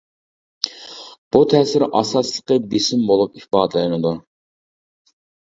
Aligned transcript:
بۇ 1.35 1.41
تەسىر، 1.53 1.85
ئاساسلىقى، 1.99 2.57
بېسىم 2.73 3.05
بولۇپ 3.11 3.39
ئىپادىلىنىدۇ. 3.43 4.17